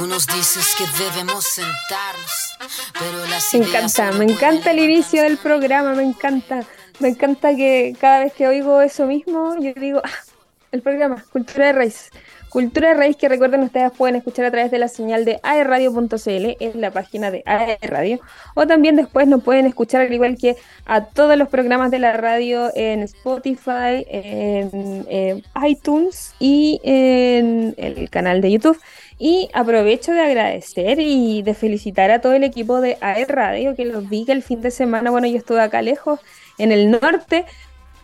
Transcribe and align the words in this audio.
Tú 0.00 0.06
nos 0.06 0.26
dices 0.26 0.74
que 0.78 0.84
debemos 1.04 1.44
sentarnos, 1.44 2.56
pero 2.98 3.26
las 3.26 3.52
Me 3.52 3.66
encanta, 3.66 4.12
me 4.12 4.24
encanta 4.24 4.70
el 4.70 4.78
inicio 4.78 5.22
del 5.22 5.36
programa, 5.36 5.92
me 5.92 6.02
encanta. 6.02 6.64
Me 7.00 7.08
encanta 7.08 7.54
que 7.54 7.94
cada 8.00 8.20
vez 8.20 8.32
que 8.32 8.48
oigo 8.48 8.80
eso 8.80 9.04
mismo, 9.04 9.56
yo 9.60 9.74
digo, 9.74 10.00
ah, 10.02 10.24
el 10.72 10.80
programa, 10.80 11.22
Cultura 11.30 11.66
de 11.66 11.72
Raíz. 11.74 12.08
Cultura 12.50 12.94
Raíz 12.94 13.16
que 13.16 13.28
recuerden 13.28 13.62
ustedes 13.62 13.92
pueden 13.92 14.16
escuchar 14.16 14.44
a 14.44 14.50
través 14.50 14.72
de 14.72 14.78
la 14.78 14.88
señal 14.88 15.24
de 15.24 15.38
aerradio.cl 15.44 16.56
en 16.58 16.80
la 16.80 16.90
página 16.90 17.30
de 17.30 17.44
aerradio 17.46 18.18
o 18.54 18.66
también 18.66 18.96
después 18.96 19.28
nos 19.28 19.44
pueden 19.44 19.66
escuchar 19.66 20.00
al 20.00 20.12
igual 20.12 20.36
que 20.36 20.56
a 20.84 21.04
todos 21.04 21.36
los 21.38 21.48
programas 21.48 21.92
de 21.92 22.00
la 22.00 22.12
radio 22.14 22.70
en 22.74 23.02
Spotify, 23.02 24.04
en, 24.08 25.42
iTunes 25.64 26.34
y 26.40 26.80
en 26.82 27.74
el 27.76 28.10
canal 28.10 28.40
de 28.40 28.50
YouTube. 28.52 28.80
Y 29.18 29.50
aprovecho 29.52 30.12
de 30.12 30.20
agradecer 30.20 30.98
y 30.98 31.42
de 31.42 31.54
felicitar 31.54 32.10
a 32.10 32.20
todo 32.20 32.32
el 32.32 32.42
equipo 32.42 32.80
de 32.80 32.96
aerradio 33.00 33.76
que 33.76 33.84
los 33.84 34.08
vi 34.08 34.24
que 34.24 34.32
el 34.32 34.42
fin 34.42 34.62
de 34.62 34.70
semana, 34.70 35.10
bueno, 35.10 35.26
yo 35.26 35.36
estuve 35.36 35.60
acá 35.60 35.82
lejos 35.82 36.20
en 36.58 36.72
el 36.72 36.90
norte, 36.90 37.44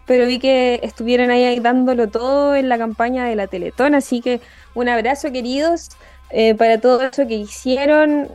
pero 0.06 0.26
vi 0.26 0.38
que 0.38 0.80
estuvieron 0.82 1.30
ahí 1.30 1.58
dándolo 1.60 2.08
todo 2.08 2.54
en 2.54 2.68
la 2.68 2.78
campaña 2.78 3.26
de 3.26 3.36
la 3.36 3.46
Teletón, 3.46 3.94
así 3.94 4.20
que 4.20 4.40
un 4.74 4.88
abrazo 4.88 5.32
queridos 5.32 5.90
eh, 6.30 6.54
para 6.54 6.80
todo 6.80 7.02
eso 7.02 7.26
que 7.26 7.34
hicieron, 7.34 8.28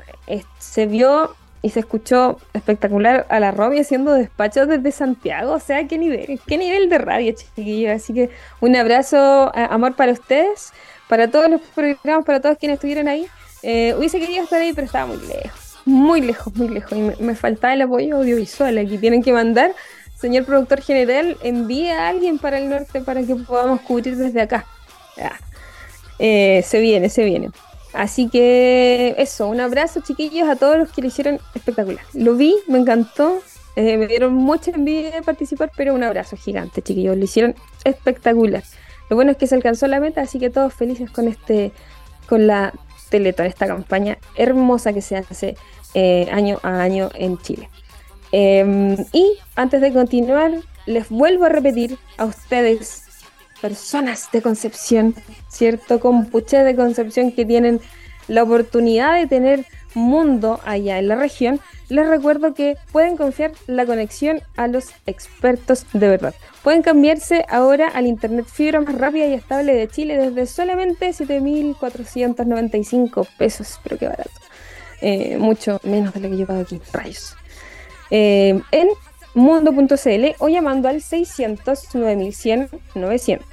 se 0.59 0.85
vio 0.85 1.35
y 1.61 1.69
se 1.69 1.81
escuchó 1.81 2.39
espectacular 2.53 3.25
a 3.29 3.39
la 3.39 3.51
Robbie 3.51 3.81
haciendo 3.81 4.13
despachos 4.13 4.67
desde 4.67 4.91
Santiago, 4.91 5.53
o 5.53 5.59
sea, 5.59 5.87
qué 5.87 5.97
nivel, 5.97 6.39
qué 6.47 6.57
nivel 6.57 6.89
de 6.89 6.97
radio, 6.97 7.33
chiquillos, 7.33 7.91
así 7.91 8.13
que 8.13 8.29
un 8.59 8.75
abrazo, 8.75 9.51
amor 9.53 9.95
para 9.95 10.11
ustedes, 10.11 10.73
para 11.07 11.29
todos 11.29 11.49
los 11.49 11.61
programas, 11.61 12.25
para 12.25 12.39
todos 12.39 12.57
quienes 12.57 12.75
estuvieron 12.75 13.07
ahí, 13.07 13.27
eh, 13.63 13.93
hubiese 13.97 14.19
querido 14.19 14.43
estar 14.43 14.59
ahí, 14.59 14.73
pero 14.73 14.85
estaba 14.85 15.05
muy 15.05 15.19
lejos, 15.27 15.77
muy 15.85 16.21
lejos, 16.21 16.55
muy 16.55 16.69
lejos, 16.69 16.97
y 16.97 17.01
me, 17.01 17.15
me 17.19 17.35
faltaba 17.35 17.73
el 17.73 17.81
apoyo 17.83 18.17
audiovisual, 18.17 18.77
aquí 18.77 18.97
tienen 18.97 19.21
que 19.21 19.33
mandar 19.33 19.71
señor 20.21 20.45
productor 20.45 20.81
general, 20.81 21.37
envíe 21.41 21.89
a 21.89 22.07
alguien 22.07 22.37
para 22.37 22.59
el 22.59 22.69
norte 22.69 23.01
para 23.01 23.23
que 23.23 23.35
podamos 23.35 23.81
cubrir 23.81 24.15
desde 24.15 24.41
acá. 24.41 24.65
Eh, 26.19 26.63
se 26.65 26.79
viene, 26.79 27.09
se 27.09 27.25
viene. 27.25 27.49
Así 27.93 28.29
que 28.29 29.15
eso, 29.17 29.47
un 29.47 29.59
abrazo 29.59 30.01
chiquillos 30.01 30.47
a 30.47 30.55
todos 30.55 30.77
los 30.77 30.91
que 30.91 31.01
lo 31.01 31.07
hicieron 31.07 31.39
espectacular. 31.55 32.05
Lo 32.13 32.35
vi, 32.35 32.55
me 32.67 32.77
encantó, 32.77 33.41
eh, 33.75 33.97
me 33.97 34.07
dieron 34.07 34.33
mucha 34.33 34.71
envidia 34.71 35.11
de 35.11 35.21
participar, 35.23 35.71
pero 35.75 35.93
un 35.93 36.03
abrazo 36.03 36.37
gigante 36.37 36.81
chiquillos, 36.81 37.17
lo 37.17 37.23
hicieron 37.23 37.55
espectacular. 37.83 38.63
Lo 39.09 39.15
bueno 39.15 39.31
es 39.31 39.37
que 39.37 39.47
se 39.47 39.55
alcanzó 39.55 39.87
la 39.87 39.99
meta, 39.99 40.21
así 40.21 40.39
que 40.39 40.49
todos 40.49 40.73
felices 40.73 41.11
con 41.11 41.27
este, 41.27 41.71
con 42.29 42.47
la 42.47 42.71
Teletón, 43.09 43.47
esta 43.47 43.67
campaña 43.67 44.17
hermosa 44.35 44.93
que 44.93 45.01
se 45.01 45.17
hace 45.17 45.57
eh, 45.93 46.29
año 46.31 46.59
a 46.63 46.81
año 46.81 47.09
en 47.15 47.37
Chile. 47.39 47.69
Em, 48.31 48.95
y 49.11 49.37
antes 49.55 49.81
de 49.81 49.91
continuar, 49.91 50.51
les 50.85 51.09
vuelvo 51.09 51.45
a 51.45 51.49
repetir 51.49 51.97
a 52.17 52.25
ustedes, 52.25 53.03
personas 53.61 54.29
de 54.31 54.41
Concepción, 54.41 55.15
¿cierto? 55.49 55.99
Compuche 55.99 56.63
de 56.63 56.75
Concepción 56.75 57.31
que 57.31 57.45
tienen 57.45 57.79
la 58.27 58.43
oportunidad 58.43 59.15
de 59.15 59.27
tener 59.27 59.65
mundo 59.93 60.59
allá 60.65 60.99
en 60.99 61.07
la 61.09 61.15
región, 61.15 61.59
les 61.89 62.07
recuerdo 62.07 62.53
que 62.53 62.77
pueden 62.91 63.17
confiar 63.17 63.51
la 63.67 63.85
conexión 63.85 64.39
a 64.55 64.67
los 64.67 64.91
expertos 65.05 65.85
de 65.93 66.07
verdad. 66.07 66.33
Pueden 66.63 66.81
cambiarse 66.81 67.45
ahora 67.49 67.89
al 67.89 68.07
internet 68.07 68.45
fibra 68.45 68.79
más 68.81 68.95
rápida 68.95 69.27
y 69.27 69.33
estable 69.33 69.75
de 69.75 69.89
Chile 69.89 70.17
desde 70.17 70.45
solamente 70.45 71.09
7.495 71.09 73.27
pesos, 73.37 73.81
pero 73.83 73.97
qué 73.97 74.07
barato. 74.07 74.31
Eh, 75.01 75.35
mucho 75.37 75.81
menos 75.83 76.13
de 76.13 76.21
lo 76.21 76.29
que 76.29 76.37
yo 76.37 76.45
pago 76.45 76.61
aquí, 76.61 76.79
rayos. 76.93 77.35
Eh, 78.11 78.61
en 78.71 78.89
mundo.cl 79.33 80.35
o 80.39 80.49
llamando 80.49 80.89
al 80.89 81.01
600 81.01 81.95
9100 81.95 82.69
900. 82.95 83.47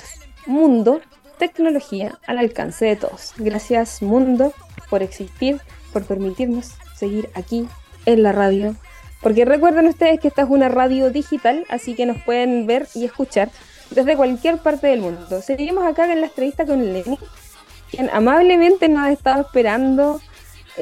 Mundo, 0.46 1.00
tecnología 1.38 2.18
al 2.26 2.38
alcance 2.38 2.84
de 2.84 2.96
todos. 2.96 3.32
Gracias 3.36 4.02
Mundo 4.02 4.52
por 4.90 5.02
existir, 5.02 5.60
por 5.92 6.04
permitirnos 6.04 6.72
seguir 6.96 7.30
aquí 7.34 7.68
en 8.06 8.22
la 8.22 8.32
radio. 8.32 8.74
Porque 9.22 9.44
recuerden 9.44 9.86
ustedes 9.86 10.20
que 10.20 10.28
esta 10.28 10.42
es 10.42 10.48
una 10.48 10.68
radio 10.68 11.10
digital, 11.10 11.64
así 11.68 11.94
que 11.94 12.06
nos 12.06 12.22
pueden 12.22 12.66
ver 12.66 12.86
y 12.94 13.04
escuchar 13.04 13.50
desde 13.90 14.16
cualquier 14.16 14.58
parte 14.58 14.88
del 14.88 15.00
mundo. 15.00 15.42
Seguimos 15.42 15.84
acá 15.84 16.10
en 16.12 16.20
la 16.20 16.26
entrevista 16.26 16.66
con 16.66 16.92
Lenny, 16.92 17.18
quien 17.90 18.10
amablemente 18.10 18.88
nos 18.88 19.04
ha 19.06 19.12
estado 19.12 19.42
esperando 19.42 20.20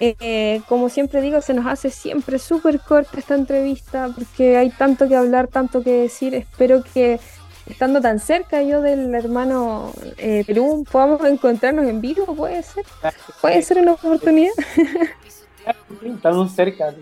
eh, 0.01 0.63
como 0.69 0.89
siempre 0.89 1.21
digo, 1.21 1.41
se 1.41 1.55
nos 1.55 1.67
hace 1.67 1.91
siempre 1.91 2.39
súper 2.39 2.81
corta 2.81 3.19
esta 3.19 3.35
entrevista 3.35 4.11
porque 4.15 4.57
hay 4.57 4.71
tanto 4.71 5.09
que 5.09 5.17
hablar, 5.17 5.49
tanto 5.49 5.83
que 5.83 5.93
decir. 5.93 6.35
Espero 6.35 6.83
que 6.83 7.21
estando 7.67 8.01
tan 8.01 8.21
cerca 8.21 8.63
yo 8.63 8.81
del 8.81 9.15
hermano 9.15 9.93
eh, 10.19 10.45
Perú 10.47 10.85
podamos 10.91 11.25
encontrarnos 11.25 11.87
en 11.87 12.01
vivo, 12.01 12.35
puede 12.35 12.63
ser. 12.63 12.85
Puede 13.41 13.63
ser 13.63 13.79
una 13.79 13.93
oportunidad. 13.93 14.53
estamos 16.03 16.53
cerca, 16.53 16.95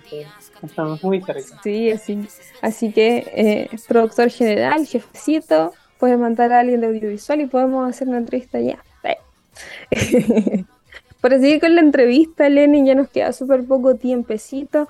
estamos 0.62 1.02
muy 1.02 1.20
cerca. 1.22 1.60
Sí, 1.62 1.90
así, 1.90 2.26
así 2.62 2.92
que 2.92 3.30
eh, 3.34 3.76
productor 3.88 4.30
general, 4.30 4.86
jefecito, 4.86 5.72
puede 5.98 6.16
mandar 6.16 6.52
a 6.52 6.60
alguien 6.60 6.80
de 6.80 6.86
audiovisual 6.86 7.40
y 7.40 7.46
podemos 7.46 7.88
hacer 7.88 8.08
una 8.08 8.18
entrevista 8.18 8.60
ya. 8.60 8.78
Para 11.24 11.38
seguir 11.40 11.58
con 11.58 11.74
la 11.74 11.80
entrevista, 11.80 12.50
Lenny, 12.50 12.84
ya 12.84 12.94
nos 12.94 13.08
queda 13.08 13.32
súper 13.32 13.64
poco 13.64 13.94
tiempecito, 13.94 14.88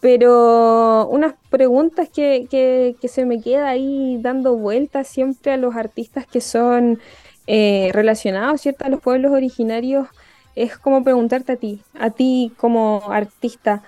pero 0.00 1.08
unas 1.08 1.34
preguntas 1.50 2.08
que, 2.08 2.46
que, 2.48 3.08
se 3.08 3.24
me 3.24 3.40
queda 3.40 3.68
ahí 3.68 4.16
dando 4.20 4.54
vueltas 4.54 5.08
siempre 5.08 5.50
a 5.50 5.56
los 5.56 5.74
artistas 5.74 6.24
que 6.24 6.40
son 6.40 7.00
eh, 7.48 7.90
relacionados, 7.92 8.60
¿cierto? 8.60 8.84
A 8.84 8.90
los 8.90 9.00
pueblos 9.00 9.32
originarios, 9.32 10.06
es 10.54 10.78
como 10.78 11.02
preguntarte 11.02 11.50
a 11.50 11.56
ti, 11.56 11.82
a 11.98 12.10
ti 12.10 12.52
como 12.58 13.02
artista, 13.10 13.82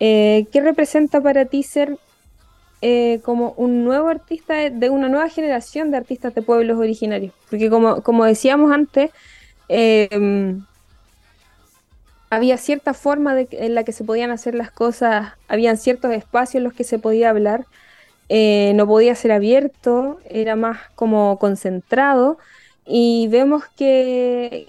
eh, 0.00 0.46
¿qué 0.50 0.60
representa 0.60 1.20
para 1.20 1.44
ti 1.44 1.62
ser 1.62 1.96
eh, 2.82 3.20
como 3.22 3.54
un 3.56 3.84
nuevo 3.84 4.08
artista 4.08 4.68
de 4.68 4.90
una 4.90 5.08
nueva 5.08 5.28
generación 5.28 5.92
de 5.92 5.98
artistas 5.98 6.34
de 6.34 6.42
pueblos 6.42 6.76
originarios? 6.76 7.32
Porque 7.48 7.70
como, 7.70 8.02
como 8.02 8.24
decíamos 8.24 8.72
antes, 8.72 9.12
eh, 9.68 10.08
había 12.36 12.58
cierta 12.58 12.92
forma 12.92 13.34
de, 13.34 13.48
en 13.50 13.74
la 13.74 13.82
que 13.82 13.92
se 13.92 14.04
podían 14.04 14.30
hacer 14.30 14.54
las 14.54 14.70
cosas, 14.70 15.32
habían 15.48 15.78
ciertos 15.78 16.12
espacios 16.12 16.56
en 16.56 16.64
los 16.64 16.74
que 16.74 16.84
se 16.84 16.98
podía 16.98 17.30
hablar, 17.30 17.64
eh, 18.28 18.72
no 18.74 18.86
podía 18.86 19.14
ser 19.14 19.32
abierto, 19.32 20.20
era 20.28 20.54
más 20.54 20.78
como 20.96 21.38
concentrado 21.38 22.36
y 22.84 23.28
vemos 23.28 23.64
que, 23.74 24.66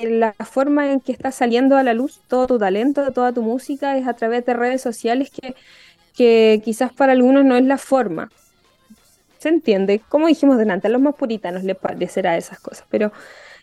la 0.00 0.32
forma 0.32 0.90
en 0.90 1.00
que 1.00 1.12
está 1.12 1.30
saliendo 1.30 1.76
a 1.76 1.84
la 1.84 1.94
luz 1.94 2.20
todo 2.26 2.48
tu 2.48 2.58
talento, 2.58 3.12
toda 3.12 3.32
tu 3.32 3.42
música 3.42 3.96
es 3.96 4.08
a 4.08 4.14
través 4.14 4.44
de 4.44 4.54
redes 4.54 4.82
sociales 4.82 5.30
que, 5.30 5.54
que 6.16 6.62
quizás 6.64 6.92
para 6.92 7.12
algunos 7.12 7.44
no 7.44 7.56
es 7.56 7.64
la 7.64 7.78
forma. 7.78 8.28
¿Se 9.38 9.50
entiende? 9.50 10.00
Como 10.08 10.26
dijimos 10.26 10.58
delante, 10.58 10.88
a 10.88 10.90
los 10.90 11.00
más 11.00 11.14
puritanos 11.14 11.62
les 11.62 11.76
parecerá 11.76 12.36
esas 12.36 12.58
cosas, 12.58 12.86
pero 12.90 13.12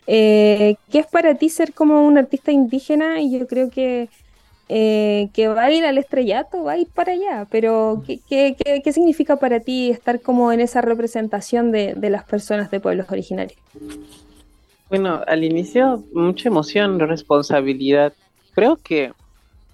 eh, 0.06 0.76
¿Qué 0.90 0.98
es 1.00 1.06
para 1.06 1.34
ti 1.34 1.48
ser 1.48 1.72
como 1.72 2.06
un 2.06 2.18
artista 2.18 2.52
indígena? 2.52 3.20
Y 3.20 3.38
yo 3.38 3.46
creo 3.46 3.70
que, 3.70 4.08
eh, 4.68 5.28
que 5.32 5.48
va 5.48 5.64
a 5.64 5.70
ir 5.70 5.84
al 5.84 5.98
estrellato, 5.98 6.64
va 6.64 6.72
a 6.72 6.78
ir 6.78 6.88
para 6.88 7.12
allá, 7.12 7.46
pero 7.50 8.02
¿qué, 8.06 8.20
qué, 8.56 8.92
significa 8.92 9.36
para 9.36 9.60
ti 9.60 9.90
estar 9.90 10.20
como 10.20 10.52
en 10.52 10.60
esa 10.60 10.80
representación 10.80 11.70
de, 11.70 11.94
de, 11.94 12.10
las 12.10 12.24
personas 12.24 12.70
de 12.70 12.80
pueblos 12.80 13.06
originarios? 13.10 13.58
Bueno, 14.88 15.22
al 15.26 15.44
inicio 15.44 16.04
mucha 16.12 16.48
emoción, 16.48 16.98
responsabilidad. 16.98 18.12
Creo 18.54 18.76
que 18.76 19.12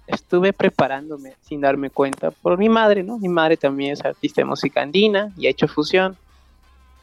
estuve 0.07 0.53
preparándome 0.53 1.33
sin 1.41 1.61
darme 1.61 1.89
cuenta 1.89 2.31
por 2.31 2.57
mi 2.57 2.69
madre, 2.69 3.03
¿no? 3.03 3.17
Mi 3.19 3.29
madre 3.29 3.57
también 3.57 3.93
es 3.93 4.03
artista 4.03 4.41
de 4.41 4.45
música 4.45 4.81
andina 4.81 5.31
y 5.37 5.47
ha 5.47 5.49
hecho 5.49 5.67
fusión. 5.67 6.17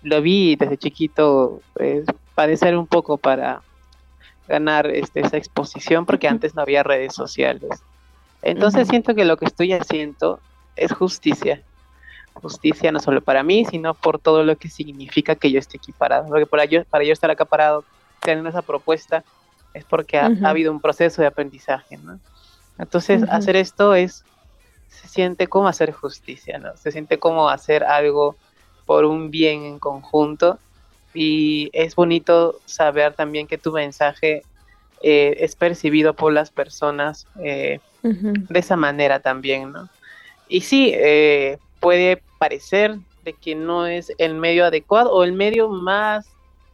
Lo 0.03 0.23
vi 0.23 0.57
desde 0.57 0.77
chiquito 0.77 1.61
padecer 2.37 2.77
un 2.77 2.87
poco 2.87 3.17
para 3.17 3.63
ganar 4.47 4.87
este, 4.87 5.21
esa 5.21 5.39
exposición 5.39 6.07
porque 6.07 6.29
antes 6.29 6.55
no 6.55 6.63
había 6.63 6.85
redes 6.85 7.15
sociales. 7.15 7.83
Entonces 8.43 8.87
siento 8.87 9.15
que 9.15 9.25
lo 9.25 9.39
que 9.39 9.47
estoy 9.47 9.73
haciendo 9.73 10.39
es 10.77 10.93
justicia. 10.93 11.63
Justicia 12.35 12.93
no 12.93 13.01
solo 13.01 13.23
para 13.23 13.43
mí, 13.43 13.65
sino 13.65 13.95
por 13.95 14.19
todo 14.19 14.45
lo 14.45 14.57
que 14.57 14.69
significa 14.69 15.35
que 15.35 15.51
yo 15.51 15.59
esté 15.59 15.79
aquí 15.79 15.93
parado. 15.93 16.29
Porque 16.29 16.47
para 16.47 16.67
yo, 16.67 16.85
para 16.85 17.05
yo 17.05 17.13
estar 17.15 17.31
acá 17.31 17.47
parado, 17.47 17.85
teniendo 18.21 18.51
esa 18.51 18.63
propuesta, 18.63 19.25
es 19.73 19.85
porque 19.85 20.19
ha, 20.19 20.31
habido 20.45 20.71
un 20.71 20.81
proceso 20.81 21.23
de 21.23 21.29
aprendizaje. 21.29 21.97
¿no? 21.97 22.21
Entonces 22.79 23.23
hacer 23.31 23.57
esto 23.57 23.95
es, 23.95 24.25
se 24.89 25.09
siente 25.09 25.47
como 25.47 25.69
hacer 25.69 25.91
justicia, 25.93 26.59
¿no? 26.59 26.77
Se 26.77 26.93
siente 26.93 27.19
como 27.19 27.49
hacer 27.49 27.83
algo 27.83 28.37
por 28.85 29.07
un 29.07 29.31
bien 29.31 29.65
en 29.65 29.79
conjunto 29.79 30.59
y 31.17 31.71
es 31.73 31.97
bonito 31.97 32.61
saber 32.67 33.15
también 33.15 33.47
que 33.47 33.59
tu 33.59 33.73
mensaje 33.73 34.43
eh, 35.03 35.37
es 35.41 35.57
percibido 35.57 36.15
por 36.15 36.33
las 36.33 36.51
personas 36.51 37.27
de 37.35 37.81
esa 38.55 38.77
manera 38.77 39.19
también, 39.21 39.73
¿no? 39.73 39.89
Y 40.49 40.61
sí, 40.61 40.95
puede 41.81 42.23
parecer 42.39 42.97
de 43.25 43.33
que 43.33 43.55
no 43.55 43.87
es 43.87 44.13
el 44.19 44.35
medio 44.35 44.65
adecuado 44.65 45.13
o 45.13 45.25
el 45.25 45.33
medio 45.33 45.69
más 45.69 46.27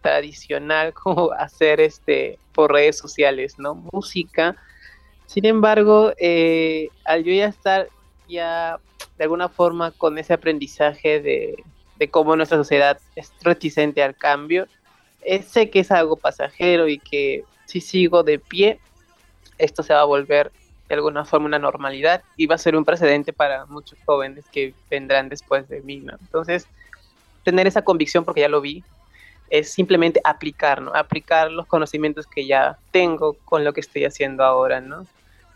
tradicional 0.02 0.92
como 1.02 1.32
hacer 1.32 1.80
este 1.80 2.38
por 2.52 2.70
redes 2.70 2.98
sociales, 2.98 3.58
¿no? 3.58 3.74
Música. 3.92 4.54
Sin 5.26 5.46
embargo, 5.46 6.12
eh, 6.18 6.90
al 7.06 7.24
yo 7.24 7.32
ya 7.32 7.46
estar 7.46 7.88
ya 8.28 8.78
de 9.16 9.24
alguna 9.24 9.48
forma 9.48 9.90
con 9.92 10.18
ese 10.18 10.34
aprendizaje 10.34 11.20
de, 11.20 11.64
cómo 12.10 12.36
nuestra 12.36 12.58
sociedad 12.58 12.98
es 13.16 13.32
reticente 13.42 14.02
al 14.02 14.16
cambio, 14.16 14.66
eh, 15.22 15.42
sé 15.42 15.70
que 15.70 15.80
es 15.80 15.90
algo 15.90 16.16
pasajero 16.16 16.88
y 16.88 16.98
que 16.98 17.44
si 17.66 17.80
sigo 17.80 18.22
de 18.22 18.38
pie, 18.38 18.80
esto 19.58 19.82
se 19.82 19.94
va 19.94 20.00
a 20.00 20.04
volver 20.04 20.50
de 20.88 20.96
alguna 20.96 21.24
forma 21.24 21.46
una 21.46 21.58
normalidad 21.58 22.22
y 22.36 22.46
va 22.46 22.56
a 22.56 22.58
ser 22.58 22.76
un 22.76 22.84
precedente 22.84 23.32
para 23.32 23.66
muchos 23.66 23.98
jóvenes 24.04 24.44
que 24.50 24.74
vendrán 24.90 25.28
después 25.28 25.68
de 25.68 25.80
mí, 25.82 25.98
¿no? 25.98 26.14
Entonces, 26.20 26.66
tener 27.44 27.66
esa 27.66 27.82
convicción 27.82 28.24
porque 28.24 28.40
ya 28.42 28.48
lo 28.48 28.60
vi, 28.60 28.84
es 29.48 29.70
simplemente 29.70 30.20
aplicar. 30.24 30.82
Aplicar 30.94 31.50
los 31.50 31.66
conocimientos 31.66 32.26
que 32.26 32.46
ya 32.46 32.78
tengo 32.90 33.34
con 33.44 33.64
lo 33.64 33.72
que 33.72 33.80
estoy 33.80 34.04
haciendo 34.04 34.44
ahora, 34.44 34.80
¿no? 34.80 35.06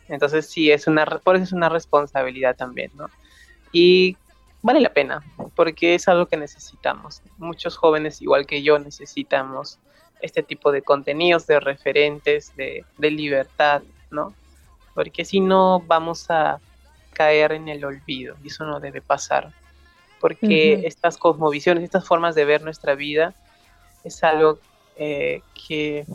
Entonces 0.09 0.47
sí, 0.47 0.71
es 0.71 0.87
una, 0.87 1.05
por 1.05 1.37
eso 1.37 1.45
es 1.45 1.53
una 1.53 1.69
responsabilidad 1.69 2.57
también, 2.57 2.91
¿no? 2.95 3.11
Y 3.73 4.17
vale 4.67 4.81
la 4.81 4.93
pena, 4.93 5.23
porque 5.55 5.95
es 5.95 6.09
algo 6.09 6.27
que 6.27 6.37
necesitamos. 6.37 7.23
Muchos 7.39 7.77
jóvenes, 7.77 8.21
igual 8.21 8.47
que 8.47 8.65
yo, 8.65 8.81
necesitamos 8.81 9.79
este 10.21 10.43
tipo 10.43 10.73
de 10.73 10.83
contenidos, 10.83 11.47
de 11.47 11.61
referentes, 11.61 12.53
de, 12.57 12.85
libertad, 12.99 13.83
¿no? 14.11 14.35
Porque 14.93 15.25
si 15.25 15.39
no, 15.39 15.79
vamos 15.87 16.29
a 16.31 16.59
caer 17.13 17.53
en 17.53 17.69
el 17.69 17.85
olvido 17.85 18.35
y 18.43 18.49
eso 18.49 18.65
no 18.65 18.81
debe 18.81 19.01
pasar. 19.01 19.53
Porque 20.21 20.85
estas 20.85 21.17
cosmovisiones, 21.17 21.85
estas 21.85 22.05
formas 22.05 22.35
de 22.35 22.45
ver 22.45 22.63
nuestra 22.63 22.97
vida, 22.97 23.35
es 24.03 24.25
algo 24.25 24.59
eh, 24.97 25.43
que 25.69 26.07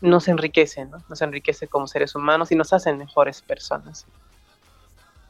nos 0.00 0.26
enriquece, 0.26 0.86
¿no? 0.86 1.02
Nos 1.10 1.20
enriquece 1.20 1.68
como 1.68 1.86
seres 1.86 2.14
humanos 2.14 2.50
y 2.50 2.54
nos 2.54 2.72
hacen 2.72 2.96
mejores 2.96 3.42
personas. 3.42 4.06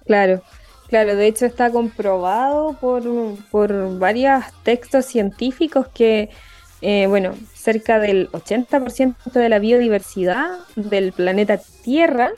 Claro, 0.07 0.41
claro, 0.89 1.17
de 1.17 1.27
hecho 1.27 1.47
está 1.47 1.71
comprobado 1.71 2.75
por, 2.75 3.03
por 3.51 3.99
varios 3.99 4.45
textos 4.63 5.07
científicos 5.07 5.87
que, 5.89 6.31
eh, 6.81 7.07
bueno, 7.07 7.35
cerca 7.55 7.99
del 7.99 8.31
80% 8.33 9.33
de 9.33 9.49
la 9.49 9.59
biodiversidad 9.59 10.59
del 10.77 11.13
planeta 11.13 11.59
Tierra 11.83 12.31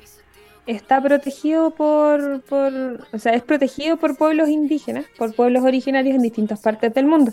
está 0.67 1.03
protegido 1.03 1.71
por, 1.71 2.43
por, 2.43 3.07
o 3.13 3.19
sea, 3.19 3.33
es 3.35 3.43
protegido 3.43 3.97
por 3.97 4.17
pueblos 4.17 4.49
indígenas, 4.49 5.05
por 5.19 5.35
pueblos 5.35 5.65
originarios 5.65 6.15
en 6.15 6.23
distintas 6.23 6.61
partes 6.61 6.95
del 6.95 7.07
mundo. 7.07 7.33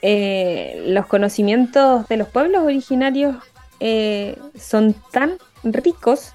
Eh, 0.00 0.84
los 0.88 1.06
conocimientos 1.06 2.06
de 2.08 2.16
los 2.16 2.28
pueblos 2.28 2.62
originarios 2.62 3.36
eh, 3.80 4.36
son 4.58 4.94
tan 5.12 5.38
ricos 5.64 6.32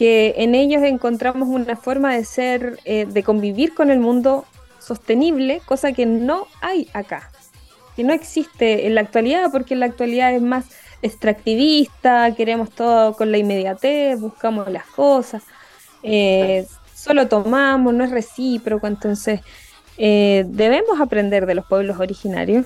que 0.00 0.32
en 0.38 0.54
ellos 0.54 0.82
encontramos 0.82 1.46
una 1.46 1.76
forma 1.76 2.14
de 2.14 2.24
ser, 2.24 2.78
eh, 2.86 3.04
de 3.04 3.22
convivir 3.22 3.74
con 3.74 3.90
el 3.90 3.98
mundo 4.00 4.46
sostenible, 4.78 5.60
cosa 5.66 5.92
que 5.92 6.06
no 6.06 6.46
hay 6.62 6.88
acá, 6.94 7.30
que 7.96 8.02
no 8.02 8.14
existe 8.14 8.86
en 8.86 8.94
la 8.94 9.02
actualidad, 9.02 9.52
porque 9.52 9.74
en 9.74 9.80
la 9.80 9.84
actualidad 9.84 10.34
es 10.34 10.40
más 10.40 10.64
extractivista, 11.02 12.34
queremos 12.34 12.70
todo 12.70 13.12
con 13.12 13.30
la 13.30 13.36
inmediatez, 13.36 14.18
buscamos 14.18 14.70
las 14.72 14.86
cosas, 14.86 15.42
solo 16.94 17.28
tomamos, 17.28 17.92
no 17.92 18.02
es 18.02 18.10
recíproco, 18.10 18.86
entonces 18.86 19.42
debemos 19.98 20.98
aprender 20.98 21.44
de 21.44 21.56
los 21.56 21.66
pueblos 21.66 22.00
originarios. 22.00 22.64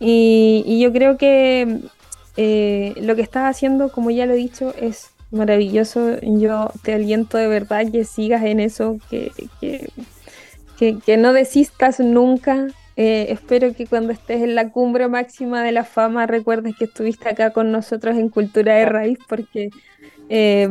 Y 0.00 0.80
yo 0.82 0.92
creo 0.92 1.16
que 1.16 1.80
eh, 2.36 2.94
lo 2.96 3.14
que 3.14 3.22
estás 3.22 3.44
haciendo, 3.44 3.90
como 3.90 4.10
ya 4.10 4.26
lo 4.26 4.32
he 4.32 4.36
dicho, 4.36 4.74
es 4.80 5.10
maravilloso. 5.32 6.20
Yo 6.20 6.70
te 6.82 6.94
aliento 6.94 7.38
de 7.38 7.48
verdad 7.48 7.90
que 7.90 8.04
sigas 8.04 8.44
en 8.44 8.60
eso, 8.60 8.98
que, 9.10 9.32
que, 10.78 11.16
no 11.16 11.32
desistas 11.32 12.00
nunca. 12.00 12.68
Eh, 12.96 13.26
espero 13.30 13.74
que 13.74 13.86
cuando 13.86 14.12
estés 14.12 14.42
en 14.42 14.54
la 14.54 14.68
cumbre 14.68 15.08
máxima 15.08 15.62
de 15.62 15.72
la 15.72 15.84
fama 15.84 16.26
recuerdes 16.26 16.76
que 16.76 16.84
estuviste 16.84 17.28
acá 17.30 17.50
con 17.50 17.72
nosotros 17.72 18.18
en 18.18 18.28
Cultura 18.28 18.74
de 18.74 18.84
Raíz 18.84 19.18
porque 19.26 19.70
eh, 20.28 20.68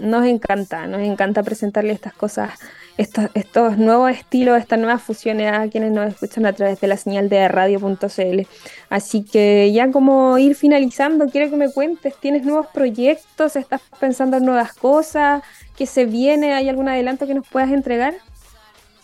nos 0.00 0.26
encanta, 0.26 0.86
nos 0.86 1.00
encanta 1.00 1.42
presentarle 1.42 1.92
estas 1.92 2.12
cosas 2.12 2.50
estos, 2.98 3.26
estos 3.34 3.76
nuevos 3.76 4.10
estilos, 4.10 4.58
estas 4.58 4.78
nuevas 4.78 5.02
fusiones 5.02 5.52
a 5.52 5.68
quienes 5.68 5.92
nos 5.92 6.14
escuchan 6.14 6.46
a 6.46 6.52
través 6.52 6.80
de 6.80 6.86
la 6.86 6.96
señal 6.96 7.28
de 7.28 7.46
radio.cl. 7.48 8.46
Así 8.88 9.22
que 9.22 9.70
ya 9.72 9.90
como 9.90 10.38
ir 10.38 10.54
finalizando, 10.54 11.26
quiero 11.26 11.50
que 11.50 11.56
me 11.56 11.70
cuentes, 11.70 12.14
¿tienes 12.16 12.44
nuevos 12.44 12.66
proyectos? 12.68 13.56
¿Estás 13.56 13.82
pensando 14.00 14.38
en 14.38 14.46
nuevas 14.46 14.72
cosas? 14.72 15.42
¿Qué 15.76 15.86
se 15.86 16.06
viene? 16.06 16.54
¿Hay 16.54 16.68
algún 16.68 16.88
adelanto 16.88 17.26
que 17.26 17.34
nos 17.34 17.46
puedas 17.46 17.70
entregar? 17.70 18.14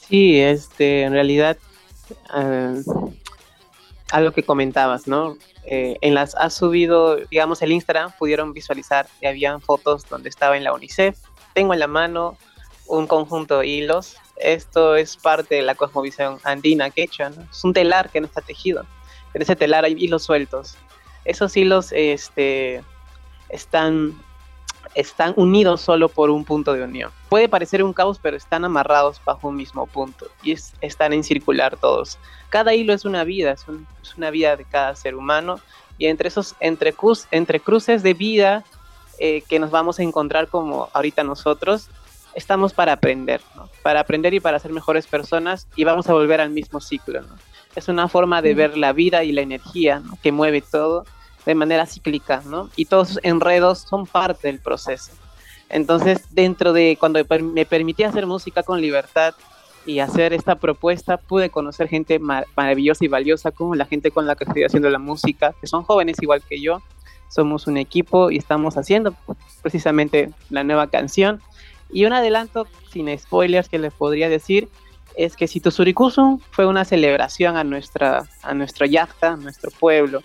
Sí, 0.09 0.41
este, 0.41 1.03
en 1.03 1.13
realidad, 1.13 1.57
eh, 2.35 2.83
a 4.11 4.21
lo 4.21 4.33
que 4.33 4.43
comentabas, 4.43 5.07
¿no? 5.07 5.37
Eh, 5.65 5.97
en 6.01 6.15
las 6.15 6.35
ha 6.35 6.51
subido, 6.51 7.17
digamos, 7.31 7.63
el 7.63 7.73
Instagram, 7.73 8.13
pudieron 8.19 8.53
visualizar 8.53 9.07
que 9.21 9.29
habían 9.29 9.61
fotos 9.61 10.09
donde 10.09 10.29
estaba 10.29 10.57
en 10.57 10.65
la 10.65 10.73
UNICEF. 10.73 11.19
Tengo 11.55 11.73
en 11.75 11.81
la 11.81 11.87
mano 11.87 12.37
un 12.87 13.07
conjunto 13.07 13.59
de 13.61 13.67
hilos. 13.67 14.17
Esto 14.37 14.97
es 14.97 15.17
parte 15.17 15.57
de 15.57 15.63
la 15.63 15.75
cosmovisión 15.75 16.39
andina 16.45 16.91
quechua, 16.91 17.31
¿no? 17.31 17.43
Es 17.51 17.65
un 17.65 17.73
telar 17.73 18.11
que 18.11 18.21
no 18.21 18.27
está 18.27 18.41
tejido. 18.41 18.85
En 19.35 19.43
ese 19.43 19.57
telar 19.57 19.85
hay 19.85 19.95
hilos 19.99 20.25
sueltos. 20.25 20.77
Esos 21.25 21.57
hilos 21.57 21.93
este, 21.93 22.83
están, 23.49 24.21
están 24.95 25.35
unidos 25.37 25.81
solo 25.81 26.09
por 26.09 26.31
un 26.31 26.45
punto 26.45 26.73
de 26.73 26.83
unión. 26.83 27.11
Puede 27.29 27.49
parecer 27.49 27.83
un 27.85 27.93
caos, 27.93 28.19
pero 28.21 28.37
están 28.37 28.65
amarrados 28.65 29.21
bajo 29.25 29.49
un 29.49 29.57
mismo 29.57 29.87
punto 29.87 30.27
y 30.43 30.57
están 30.81 31.13
en 31.13 31.23
circular 31.23 31.77
todos. 31.77 32.19
Cada 32.51 32.75
hilo 32.75 32.93
es 32.93 33.05
una 33.05 33.25
vida, 33.25 33.53
es, 33.53 33.65
una 34.17 34.31
vida 34.31 34.57
de 34.57 34.65
cada 34.65 34.97
ser 34.97 35.15
humano 35.15 35.61
y 35.97 36.07
entre 36.07 36.29
esos 36.29 36.57
entre, 36.61 36.93
cruces 37.61 38.03
de 38.03 38.15
vida 38.15 38.65
eh, 39.19 39.43
que 39.49 39.59
nos 39.59 39.71
vamos 39.71 39.99
a 39.99 40.03
encontrar 40.03 40.49
como 40.49 40.89
ahorita 40.93 41.23
nosotros, 41.23 41.89
estamos 42.35 42.73
para 42.73 42.93
aprender, 42.93 43.41
¿no? 43.57 43.69
Para 43.83 44.01
aprender 44.01 44.35
y 44.35 44.41
para 44.41 44.59
ser 44.59 44.73
mejores 44.73 45.07
personas 45.07 45.69
y 45.77 45.85
vamos 45.85 46.09
a 46.09 46.13
volver 46.13 46.41
al 46.41 46.51
mismo 46.51 46.81
ciclo, 46.81 47.23
¿no? 47.23 47.35
Es 47.75 47.89
una 47.89 48.09
forma 48.09 48.43
de 48.43 48.55
ver 48.55 48.77
la 48.77 48.93
vida 48.93 49.25
y 49.25 49.33
la 49.33 49.41
energía, 49.41 50.01
¿no? 50.01 50.19
Que 50.23 50.33
mueve 50.33 50.61
todo 50.63 51.05
de 51.47 51.55
manera 51.55 51.87
cíclica, 51.87 52.43
¿no? 52.45 52.71
Y 52.77 52.85
todos 52.85 53.11
esos 53.11 53.25
enredos 53.25 53.79
son 53.81 54.07
parte 54.07 54.49
del 54.49 54.61
proceso. 54.61 55.13
Entonces, 55.69 56.27
dentro 56.31 56.73
de 56.73 56.97
cuando 57.01 57.21
me 57.41 57.65
permití 57.65 58.03
hacer 58.05 58.27
música 58.27 58.63
con 58.63 58.81
libertad 58.81 59.35
y 59.87 60.01
hacer 60.01 60.33
esta 60.33 60.57
propuesta, 60.57 61.17
pude 61.17 61.51
conocer 61.51 61.89
gente 61.89 62.19
maravillosa 62.19 63.05
y 63.05 63.09
valiosa 63.09 63.51
como 63.51 63.75
la 63.75 63.87
gente 63.87 64.11
con 64.11 64.27
la 64.27 64.37
que 64.37 64.45
estoy 64.45 64.65
haciendo 64.65 64.91
la 64.91 64.99
música, 64.99 65.55
que 65.61 65.67
son 65.67 65.83
jóvenes 65.83 66.19
igual 66.21 66.43
que 66.43 66.61
yo. 66.61 66.83
Somos 67.29 67.67
un 67.67 67.79
equipo 67.79 68.31
y 68.31 68.37
estamos 68.37 68.77
haciendo 68.77 69.15
precisamente 69.63 70.31
la 70.51 70.63
nueva 70.63 70.89
canción 70.89 71.41
y 71.93 72.05
un 72.05 72.13
adelanto 72.13 72.67
sin 72.91 73.17
spoilers 73.19 73.69
que 73.69 73.79
les 73.79 73.93
podría 73.93 74.29
decir 74.29 74.69
es 75.17 75.37
que 75.37 75.47
Sitosurikusun 75.47 76.41
fue 76.51 76.67
una 76.67 76.85
celebración 76.85 77.57
a 77.57 77.65
nuestra, 77.65 78.25
a 78.43 78.55
nuestro 78.55 78.87
yacta, 78.87 79.33
a 79.33 79.37
nuestro 79.37 79.71
pueblo. 79.71 80.23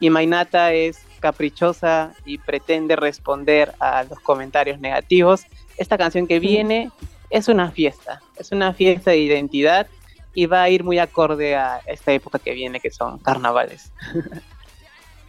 Y 0.00 0.08
Mainata 0.08 0.72
es 0.72 1.04
caprichosa 1.20 2.14
y 2.24 2.38
pretende 2.38 2.96
responder 2.96 3.74
a 3.80 4.04
los 4.04 4.18
comentarios 4.20 4.80
negativos. 4.80 5.42
Esta 5.76 5.98
canción 5.98 6.26
que 6.26 6.40
viene 6.40 6.90
es 7.28 7.48
una 7.48 7.70
fiesta, 7.70 8.22
es 8.38 8.50
una 8.50 8.72
fiesta 8.72 9.10
de 9.10 9.18
identidad 9.18 9.86
y 10.34 10.46
va 10.46 10.62
a 10.62 10.70
ir 10.70 10.84
muy 10.84 10.98
acorde 10.98 11.54
a 11.56 11.80
esta 11.86 12.12
época 12.12 12.38
que 12.38 12.52
viene, 12.52 12.80
que 12.80 12.90
son 12.90 13.18
carnavales. 13.18 13.92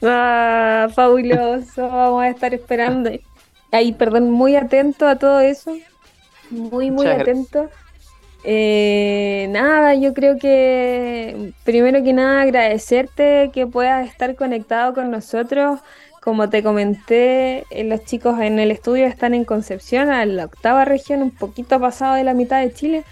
Ah, 0.03 0.89
fabuloso, 0.95 1.88
vamos 1.88 2.24
a 2.24 2.29
estar 2.29 2.51
esperando 2.55 3.12
ahí, 3.72 3.94
perdón, 3.94 4.32
muy 4.32 4.56
atento 4.56 5.08
a 5.08 5.18
todo 5.18 5.40
eso. 5.40 5.75
Muy, 6.50 6.92
muy 6.92 7.08
atento. 7.08 7.70
Eh, 8.44 9.48
nada, 9.51 9.94
yo 9.96 10.13
creo 10.13 10.38
que 10.38 11.54
primero 11.63 12.04
que 12.04 12.13
nada 12.13 12.42
agradecerte 12.42 13.51
que 13.54 13.68
puedas 13.68 14.08
estar 14.08 14.36
conectado 14.36 14.94
con 14.94 15.12
nosotros. 15.12 15.80
Como 16.22 16.50
te 16.50 16.62
comenté, 16.62 17.66
eh, 17.72 17.84
los 17.84 18.04
chicos 18.06 18.40
en 18.40 18.60
el 18.60 18.72
estudio 18.72 19.08
están 19.08 19.34
en 19.34 19.46
Concepción, 19.46 20.12
en 20.12 20.36
la 20.36 20.46
octava 20.46 20.86
región, 20.86 21.22
un 21.24 21.32
poquito 21.32 21.80
pasado 21.80 22.16
de 22.16 22.24
la 22.24 22.34
mitad 22.34 22.62
de 22.62 22.74
Chile. 22.74 23.04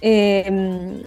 Eh, 0.00 1.02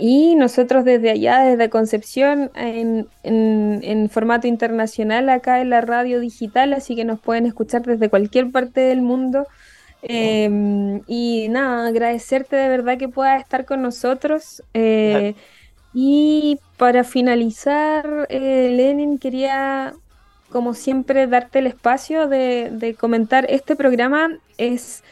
y 0.00 0.34
nosotros 0.34 0.84
desde 0.84 1.10
allá, 1.10 1.40
desde 1.40 1.68
Concepción, 1.68 2.50
en, 2.54 3.06
en, 3.22 4.08
formato 4.08 4.46
internacional, 4.46 5.28
acá 5.28 5.60
en 5.60 5.70
la 5.70 5.82
radio 5.82 6.20
digital, 6.20 6.72
así 6.72 6.96
que 6.96 7.04
nos 7.04 7.20
pueden 7.20 7.46
escuchar 7.46 7.82
desde 7.82 8.08
cualquier 8.08 8.50
parte 8.50 8.80
del 8.80 9.02
mundo. 9.02 9.46
Em, 10.02 11.02
y 11.06 11.48
nada, 11.50 11.88
agradecerte 11.88 12.56
de 12.56 12.68
verdad 12.68 12.96
que 12.96 13.08
puedas 13.08 13.42
estar 13.42 13.66
con 13.66 13.82
nosotros. 13.82 14.62
Eh, 14.72 15.34
y 15.92 16.58
para 16.78 17.04
finalizar, 17.04 18.26
eh, 18.30 18.72
Lenin, 18.74 19.18
quería, 19.18 19.92
como 20.50 20.72
siempre, 20.72 21.26
darte 21.26 21.58
el 21.58 21.66
espacio 21.66 22.26
de, 22.26 22.70
de 22.72 22.94
comentar. 22.94 23.46
Este 23.50 23.76
programa 23.76 24.38
es 24.56 25.02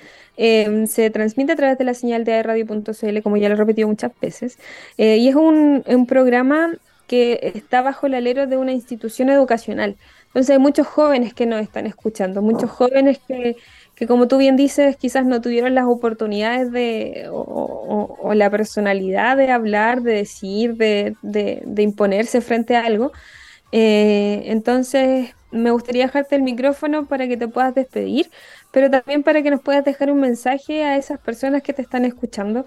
Em, 0.40 0.86
se 0.86 1.10
transmite 1.10 1.52
a 1.52 1.56
través 1.56 1.78
de 1.78 1.84
la 1.84 1.94
señal 1.94 2.24
de 2.24 2.40
radio.cl, 2.44 3.22
como 3.22 3.36
ya 3.36 3.48
lo 3.48 3.56
he 3.56 3.58
repetido 3.58 3.88
muchas 3.88 4.12
veces, 4.20 4.56
eh, 4.96 5.16
y 5.16 5.28
es 5.28 5.34
un, 5.34 5.82
programa 6.06 6.74
que 7.08 7.52
está 7.56 7.82
bajo 7.82 8.06
el 8.06 8.14
alero 8.14 8.46
de 8.46 8.56
una 8.56 8.72
institución 8.72 9.30
educacional. 9.30 9.96
Entonces 10.28 10.50
hay 10.50 10.60
muchos 10.60 10.86
jóvenes 10.86 11.34
que 11.34 11.44
nos 11.46 11.60
están 11.60 11.86
escuchando, 11.86 12.40
muchos 12.40 12.70
jóvenes 12.70 13.18
que, 13.26 14.06
como 14.06 14.28
tú 14.28 14.38
bien 14.38 14.56
dices, 14.56 14.96
quizás 14.96 15.26
no 15.26 15.40
tuvieron 15.40 15.74
las 15.74 15.86
oportunidades 15.86 16.70
de, 16.70 17.26
o, 17.32 18.32
la 18.34 18.48
personalidad 18.48 19.36
de 19.36 19.50
hablar, 19.50 20.02
de 20.02 20.12
decir, 20.12 20.76
de, 20.76 21.16
de, 21.22 21.82
imponerse 21.82 22.40
frente 22.40 22.76
a 22.76 22.84
algo. 22.84 23.10
Eh, 23.72 24.42
entonces, 24.46 25.34
me 25.50 25.70
gustaría 25.70 26.04
dejarte 26.06 26.36
el 26.36 26.42
micrófono 26.42 27.06
para 27.06 27.28
que 27.28 27.36
te 27.36 27.48
puedas 27.48 27.74
despedir 27.74 28.30
pero 28.70 28.90
también 28.90 29.22
para 29.22 29.42
que 29.42 29.50
nos 29.50 29.62
puedas 29.62 29.84
dejar 29.84 30.10
un 30.10 30.20
mensaje 30.20 30.84
a 30.84 30.96
esas 30.96 31.18
personas 31.20 31.62
que 31.62 31.72
te 31.72 31.82
están 31.82 32.04
escuchando, 32.04 32.66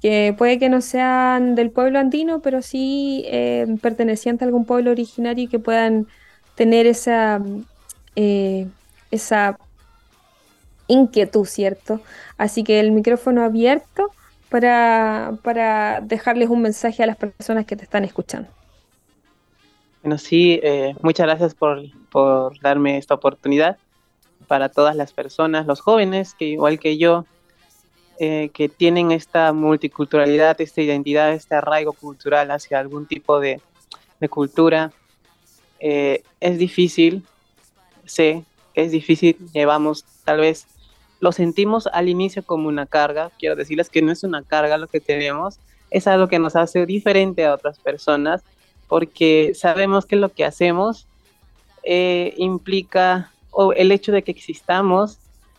que 0.00 0.34
puede 0.38 0.58
que 0.58 0.68
no 0.70 0.80
sean 0.82 1.54
del 1.54 1.70
pueblo 1.72 1.98
andino, 1.98 2.40
pero 2.42 2.62
sí 2.62 3.24
eh, 3.28 3.66
pertenecientes 3.82 4.42
a 4.42 4.46
algún 4.46 4.66
pueblo 4.66 4.90
originario 4.92 5.44
y 5.44 5.48
que 5.48 5.58
puedan 5.60 6.08
tener 6.56 6.86
esa, 6.86 7.42
eh, 8.16 8.68
esa 9.10 9.58
inquietud, 10.88 11.44
¿cierto? 11.46 12.02
Así 12.36 12.64
que 12.64 12.80
el 12.80 12.92
micrófono 12.92 13.44
abierto 13.44 14.10
para, 14.48 15.38
para 15.42 16.00
dejarles 16.00 16.48
un 16.48 16.62
mensaje 16.62 17.02
a 17.02 17.06
las 17.06 17.16
personas 17.16 17.66
que 17.66 17.76
te 17.76 17.84
están 17.84 18.04
escuchando. 18.04 18.57
Bueno, 20.02 20.18
sí, 20.18 20.60
eh, 20.62 20.94
muchas 21.02 21.26
gracias 21.26 21.54
por, 21.54 21.82
por 22.10 22.58
darme 22.60 22.98
esta 22.98 23.14
oportunidad 23.14 23.78
para 24.46 24.68
todas 24.68 24.96
las 24.96 25.12
personas, 25.12 25.66
los 25.66 25.80
jóvenes, 25.80 26.34
que 26.34 26.46
igual 26.46 26.78
que 26.78 26.98
yo, 26.98 27.26
eh, 28.20 28.50
que 28.52 28.68
tienen 28.68 29.12
esta 29.12 29.52
multiculturalidad, 29.52 30.60
esta 30.60 30.82
identidad, 30.82 31.32
este 31.32 31.54
arraigo 31.54 31.92
cultural 31.92 32.50
hacia 32.50 32.80
algún 32.80 33.06
tipo 33.06 33.38
de, 33.38 33.60
cultura. 34.28 34.90
Eh, 35.78 36.24
es 36.40 36.58
difícil, 36.58 37.24
sé 38.04 38.44
que 38.74 38.82
es 38.82 38.90
difícil, 38.90 39.36
llevamos 39.52 40.04
tal 40.24 40.40
vez, 40.40 40.66
lo 41.20 41.30
sentimos 41.30 41.86
al 41.86 42.08
inicio 42.08 42.42
como 42.42 42.66
una 42.68 42.86
carga, 42.86 43.30
quiero 43.38 43.54
decirles 43.54 43.88
que 43.88 44.02
no 44.02 44.10
es 44.10 44.24
una 44.24 44.42
carga 44.42 44.78
lo 44.78 44.88
que 44.88 44.98
tenemos, 44.98 45.60
es 45.90 46.08
algo 46.08 46.26
que 46.26 46.40
nos 46.40 46.56
hace 46.56 46.86
diferente 46.86 47.46
a 47.46 47.54
otras 47.54 47.78
personas, 47.78 48.42
porque 48.88 49.52
sabemos 49.54 50.06
que 50.06 50.16
lo 50.16 50.30
que 50.30 50.44
hacemos 50.44 51.06
eh, 51.84 52.34
implica 52.36 53.30
o 53.50 53.72
el 53.72 53.92
hecho 53.92 54.12
de 54.12 54.22
que 54.22 54.30
existamos, 54.30 55.18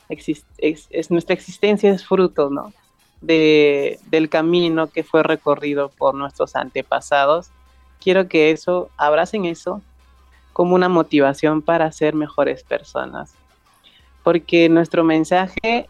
es, 0.10 1.12
nuestra 1.12 1.34
existencia 1.34 1.92
es 1.92 2.06
fruto, 2.06 2.50
¿no? 2.50 2.74
De, 3.22 4.00
del 4.10 4.30
camino 4.30 4.88
que 4.88 5.04
fue 5.04 5.24
recorrido 5.24 5.90
por 5.90 6.16
nuestros 6.16 6.56
antepasados. 6.56 7.50
Quiero 8.00 8.28
que 8.28 8.52
eso, 8.52 8.90
abracen 8.98 9.46
eso 9.46 9.82
como 10.54 10.76
una 10.76 10.90
motivación 10.90 11.62
para 11.62 11.92
ser 11.92 12.16
mejores 12.16 12.64
personas. 12.64 13.34
Porque 14.24 14.70
nuestro 14.70 15.04
mensaje 15.04 15.90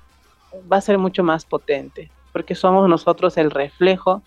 va 0.71 0.77
a 0.77 0.81
ser 0.81 0.97
mucho 0.97 1.23
más 1.23 1.45
potente, 1.45 2.09
porque 2.31 2.55
somos 2.55 2.89
nosotros 2.89 3.37
el 3.37 3.51
reflejo 3.51 4.21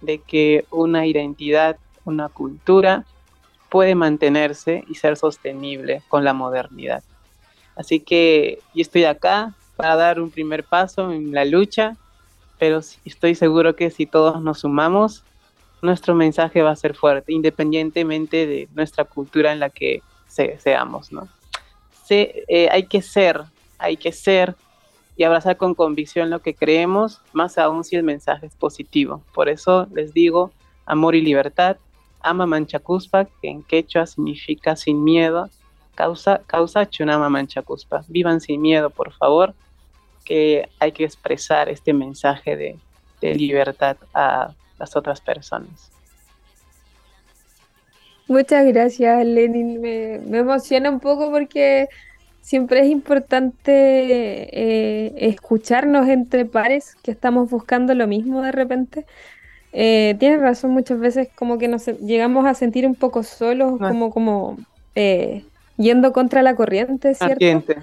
de 0.00 0.18
que 0.18 0.64
una 0.70 1.06
identidad, 1.06 1.76
una 2.06 2.28
cultura 2.28 3.04
puede 3.68 3.94
mantenerse 3.94 4.84
y 4.88 4.94
ser 4.94 5.16
sostenible 5.16 6.02
con 6.08 6.24
la 6.24 6.32
modernidad. 6.32 7.02
Así 7.74 8.00
que 8.00 8.60
yo 8.74 8.82
estoy 8.82 9.04
acá 9.04 9.54
para 9.76 9.96
dar 9.96 10.20
un 10.20 10.30
primer 10.30 10.64
paso 10.64 11.12
en 11.12 11.32
la 11.32 11.44
lucha, 11.44 11.96
pero 12.58 12.80
estoy 13.04 13.34
seguro 13.34 13.76
que 13.76 13.90
si 13.90 14.06
todos 14.06 14.40
nos 14.40 14.60
sumamos, 14.60 15.22
nuestro 15.82 16.14
mensaje 16.14 16.62
va 16.62 16.70
a 16.70 16.76
ser 16.76 16.94
fuerte, 16.94 17.32
independientemente 17.32 18.46
de 18.46 18.68
nuestra 18.74 19.04
cultura 19.04 19.52
en 19.52 19.60
la 19.60 19.68
que 19.68 20.02
seamos, 20.58 21.12
¿no? 21.12 21.28
Eh, 22.08 22.68
hay 22.70 22.84
que 22.84 23.02
ser, 23.02 23.42
hay 23.78 23.96
que 23.96 24.12
ser 24.12 24.54
y 25.16 25.24
abrazar 25.24 25.56
con 25.56 25.74
convicción 25.74 26.30
lo 26.30 26.40
que 26.40 26.54
creemos, 26.54 27.20
más 27.32 27.58
aún 27.58 27.84
si 27.84 27.96
el 27.96 28.02
mensaje 28.02 28.46
es 28.46 28.54
positivo. 28.54 29.22
Por 29.34 29.48
eso 29.48 29.86
les 29.92 30.12
digo, 30.12 30.52
amor 30.84 31.14
y 31.14 31.22
libertad, 31.22 31.78
ama 32.20 32.46
manchacuspa, 32.46 33.26
que 33.40 33.48
en 33.48 33.62
quechua 33.62 34.06
significa 34.06 34.76
sin 34.76 35.02
miedo, 35.02 35.48
causa, 35.94 36.42
causa 36.46 36.88
chunama 36.88 37.28
manchacuspa. 37.28 38.04
Vivan 38.08 38.40
sin 38.40 38.60
miedo, 38.60 38.90
por 38.90 39.12
favor, 39.12 39.54
que 40.24 40.68
hay 40.78 40.92
que 40.92 41.04
expresar 41.04 41.68
este 41.68 41.92
mensaje 41.92 42.56
de, 42.56 42.76
libertad 43.20 43.96
a 44.14 44.52
las 44.78 44.94
otras 44.94 45.20
personas. 45.20 45.90
Muchas 48.28 48.64
gracias, 48.66 49.26
Lenin. 49.26 49.80
Me, 49.80 50.14
emociona 50.38 50.90
un 50.90 51.00
poco 51.00 51.30
porque 51.32 51.88
siempre 52.40 52.80
es 52.80 52.86
importante 52.86 53.72
eh, 53.72 55.12
escucharnos 55.28 56.08
entre 56.08 56.44
pares 56.44 56.94
que 57.02 57.10
estamos 57.10 57.50
buscando 57.50 57.94
lo 57.94 58.06
mismo 58.06 58.42
de 58.42 58.52
repente. 58.52 59.06
Eh, 59.78 60.16
tienes 60.18 60.40
razón, 60.40 60.70
muchas 60.70 60.98
veces 60.98 61.28
como 61.34 61.58
que 61.58 61.68
nos 61.68 61.84
llegamos 61.84 62.46
a 62.46 62.54
sentir 62.54 62.86
un 62.86 62.94
poco 62.94 63.22
solos, 63.22 63.78
como, 63.78 64.10
como 64.10 64.56
eh, 64.94 65.44
yendo 65.76 66.14
contra 66.14 66.42
la 66.42 66.56
corriente, 66.56 67.14
¿cierto? 67.14 67.74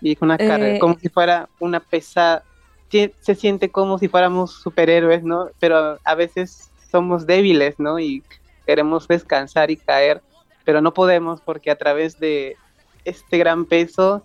Y 0.00 0.16
con 0.16 0.28
una 0.28 0.38
carga, 0.38 0.70
eh, 0.70 0.78
como 0.78 0.98
si 0.98 1.10
fuera 1.10 1.50
una 1.60 1.80
pesada, 1.80 2.44
se 2.88 3.34
siente 3.34 3.68
como 3.68 3.98
si 3.98 4.08
fuéramos 4.08 4.54
superhéroes, 4.54 5.22
¿no? 5.22 5.50
Pero 5.60 5.98
a 6.02 6.14
veces 6.14 6.70
somos 6.90 7.26
débiles, 7.26 7.78
¿no? 7.78 7.98
Y 7.98 8.22
queremos 8.64 9.06
descansar 9.06 9.70
y 9.70 9.76
caer, 9.76 10.22
pero 10.64 10.80
no 10.80 10.94
podemos 10.94 11.42
porque 11.42 11.70
a 11.70 11.76
través 11.76 12.18
de 12.18 12.56
este 13.04 13.36
gran 13.36 13.66
peso 13.66 14.24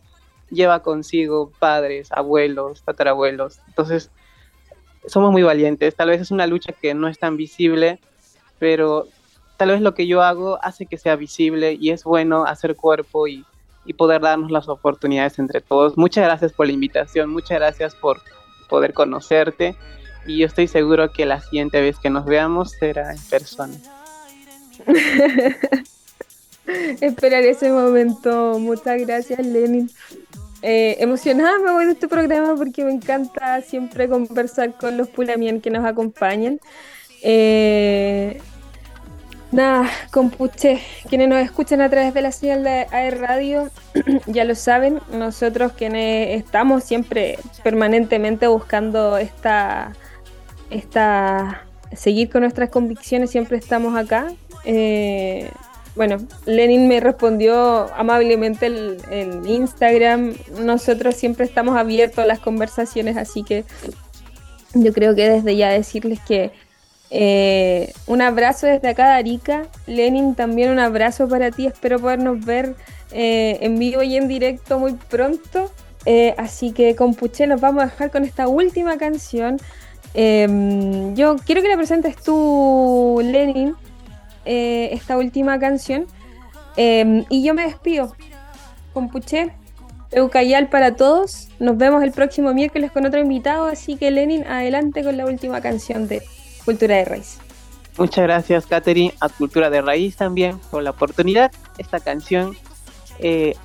lleva 0.49 0.81
consigo 0.83 1.51
padres, 1.59 2.13
abuelos, 2.13 2.81
tatarabuelos. 2.83 3.59
Entonces, 3.67 4.09
somos 5.05 5.31
muy 5.31 5.43
valientes. 5.43 5.95
Tal 5.95 6.09
vez 6.09 6.21
es 6.21 6.31
una 6.31 6.47
lucha 6.47 6.73
que 6.73 6.93
no 6.93 7.07
es 7.07 7.19
tan 7.19 7.37
visible, 7.37 7.99
pero 8.59 9.07
tal 9.57 9.69
vez 9.69 9.81
lo 9.81 9.93
que 9.93 10.07
yo 10.07 10.21
hago 10.21 10.59
hace 10.63 10.85
que 10.85 10.97
sea 10.97 11.15
visible 11.15 11.77
y 11.79 11.91
es 11.91 12.03
bueno 12.03 12.45
hacer 12.45 12.75
cuerpo 12.75 13.27
y, 13.27 13.45
poder 13.97 14.21
darnos 14.21 14.51
las 14.51 14.69
oportunidades 14.69 15.39
entre 15.39 15.61
todos. 15.61 15.97
Muchas 15.97 16.23
gracias 16.23 16.53
por 16.53 16.67
la 16.67 16.73
invitación, 16.73 17.31
muchas 17.31 17.57
gracias 17.57 17.95
por 17.95 18.21
poder 18.69 18.93
conocerte 18.93 19.75
y 20.27 20.37
yo 20.37 20.45
estoy 20.45 20.67
seguro 20.67 21.11
que 21.11 21.25
la 21.25 21.41
siguiente 21.41 21.81
vez 21.81 21.97
que 21.97 22.11
nos 22.11 22.25
veamos 22.25 22.69
será 22.69 23.11
en 23.11 23.19
persona. 23.31 23.73
Esperar 27.01 27.43
ese 27.43 27.71
momento. 27.71 28.59
Muchas 28.59 29.01
gracias, 29.01 29.39
Lenin. 29.39 29.89
Eh, 30.61 30.97
emocionada 30.99 31.57
me 31.59 31.71
voy 31.71 31.85
de 31.85 31.93
este 31.93 32.07
programa 32.07 32.55
porque 32.55 32.83
me 32.83 32.91
encanta 32.91 33.61
siempre 33.61 34.09
conversar 34.09 34.77
con 34.77 34.97
los 34.97 35.07
Pulamien 35.07 35.61
que 35.61 35.69
nos 35.69 35.85
acompañan. 35.85 36.59
Eh, 37.21 38.39
Nada, 39.51 39.89
compuche, 40.11 40.79
quienes 41.09 41.27
nos 41.27 41.39
escuchan 41.39 41.81
a 41.81 41.89
través 41.89 42.13
de 42.13 42.21
la 42.21 42.31
señal 42.31 42.63
de 42.63 42.85
AR 42.91 43.19
Radio 43.19 43.71
ya 44.27 44.45
lo 44.45 44.53
saben, 44.53 44.99
nosotros 45.11 45.71
quienes 45.71 46.39
estamos 46.39 46.83
siempre 46.83 47.39
permanentemente 47.63 48.45
buscando 48.45 49.17
esta, 49.17 49.93
esta 50.69 51.65
seguir 51.95 52.29
con 52.29 52.41
nuestras 52.41 52.69
convicciones, 52.69 53.31
siempre 53.31 53.57
estamos 53.57 53.97
acá. 53.97 54.31
Eh, 54.65 55.49
bueno, 55.95 56.17
Lenin 56.45 56.87
me 56.87 56.99
respondió 56.99 57.93
amablemente 57.95 58.67
en 59.09 59.45
Instagram, 59.47 60.35
nosotros 60.61 61.15
siempre 61.15 61.45
estamos 61.45 61.77
abiertos 61.77 62.19
a 62.19 62.27
las 62.27 62.39
conversaciones, 62.39 63.17
así 63.17 63.43
que 63.43 63.65
yo 64.73 64.93
creo 64.93 65.15
que 65.15 65.29
desde 65.29 65.55
ya 65.55 65.69
decirles 65.69 66.19
que 66.27 66.51
eh, 67.11 67.91
un 68.05 68.21
abrazo 68.21 68.67
desde 68.67 68.87
acá 68.87 69.07
de 69.07 69.13
Arica. 69.15 69.63
Lenin, 69.87 70.35
también 70.35 70.69
un 70.69 70.77
abrazo 70.77 71.27
para 71.27 71.49
ti. 71.49 71.65
Espero 71.65 71.99
podernos 71.99 72.45
ver 72.45 72.75
eh, 73.11 73.57
en 73.61 73.79
vivo 73.79 74.03
y 74.03 74.15
en 74.15 74.27
directo 74.27 74.77
muy 74.77 74.93
pronto. 74.93 75.71
Eh, 76.05 76.35
así 76.37 76.71
que 76.71 76.95
con 76.95 77.15
Puché 77.15 77.47
nos 77.47 77.59
vamos 77.59 77.81
a 77.81 77.85
dejar 77.87 78.11
con 78.11 78.25
esta 78.25 78.47
última 78.47 78.99
canción 78.99 79.57
Em, 80.13 81.15
yo 81.15 81.35
quiero 81.45 81.61
que 81.61 81.67
la 81.67 81.77
presentes 81.77 82.15
tú, 82.17 83.19
Lenin, 83.23 83.75
eh, 84.51 84.89
esta 84.93 85.15
última 85.15 85.59
canción. 85.59 86.07
Em, 86.75 87.23
y 87.29 87.43
yo 87.43 87.53
me 87.53 87.63
despido. 87.65 88.15
Con 88.93 89.09
Puché, 89.09 89.53
Eucayal 90.09 90.69
para 90.69 90.95
todos. 90.95 91.49
Nos 91.59 91.77
vemos 91.77 92.01
el 92.01 92.11
próximo 92.11 92.51
miércoles 92.51 92.91
con 92.91 93.05
otro 93.05 93.19
invitado. 93.19 93.67
Así 93.67 93.95
que, 93.95 94.09
Lenin, 94.09 94.47
adelante 94.47 95.03
con 95.03 95.17
la 95.17 95.27
última 95.27 95.61
canción 95.61 96.07
de 96.07 96.23
Cultura 96.65 96.95
de 96.95 97.05
Raíz. 97.05 97.37
Muchas 97.99 98.23
gracias, 98.23 98.65
Katherine, 98.65 99.13
a 99.19 99.29
Cultura 99.29 99.69
de 99.69 99.81
Raíz 99.81 100.15
también 100.15 100.57
por 100.71 100.81
la 100.81 100.91
oportunidad. 100.91 101.51
Esta 101.77 101.99
canción, 101.99 102.57
eh, 103.19 103.55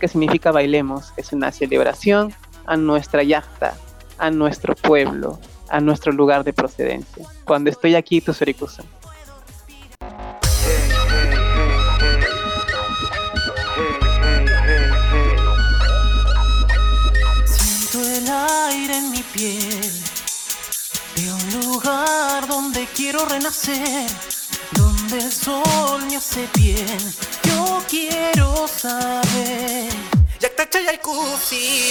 que 0.00 0.08
significa 0.08 0.52
bailemos, 0.52 1.12
es 1.16 1.32
una 1.32 1.50
celebración 1.50 2.32
a 2.66 2.76
nuestra 2.76 3.24
yachta, 3.24 3.74
a 4.18 4.30
nuestro 4.30 4.76
pueblo, 4.76 5.40
a 5.68 5.80
nuestro 5.80 6.12
lugar 6.12 6.44
de 6.44 6.52
procedencia. 6.52 7.26
Cuando 7.44 7.70
estoy 7.70 7.96
aquí, 7.96 8.20
Tosorikusun. 8.20 8.99
Renacer, 23.40 24.06
donde 24.72 25.16
el 25.18 25.32
sol 25.32 26.04
me 26.06 26.16
hace 26.16 26.46
bien. 26.54 26.98
Yo 27.44 27.82
quiero 27.88 28.68
saber. 28.68 29.88
Yaktacha 30.40 30.78
y 30.92 30.98
kusiri, 30.98 31.90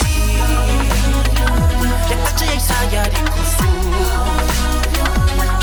yaktacha 2.10 2.54
y 2.54 2.60
sayari 2.60 3.22
kusu, 3.36 3.72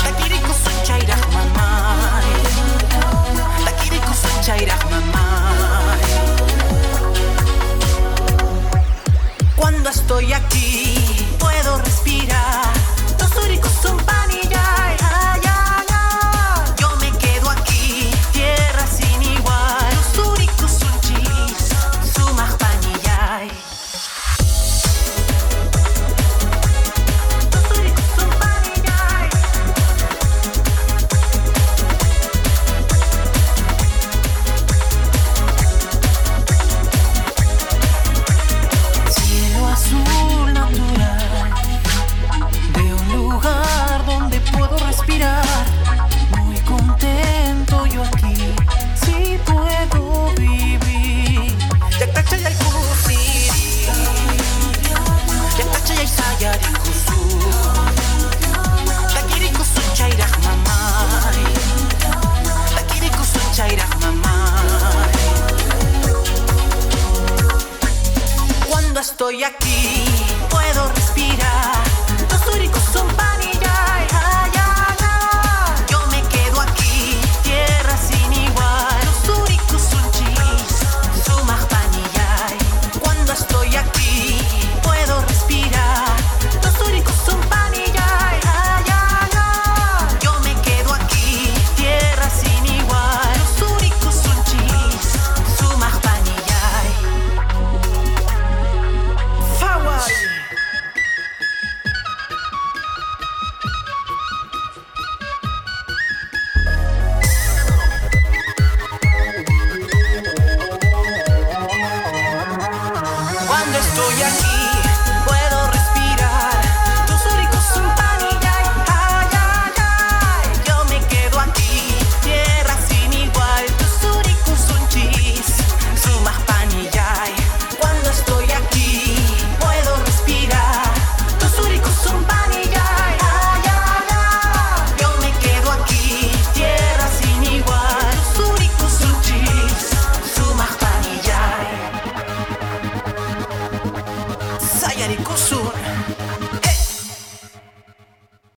takiri 0.03 0.39
kusu 0.39 0.71
chairah 0.83 1.21
mamai, 1.33 2.31
takiri 3.65 3.99
kusu 3.99 4.29
chairah 4.45 4.83
mamai. 4.91 6.01
Cuando 9.55 9.89
estoy 9.89 10.33
aquí, 10.33 10.86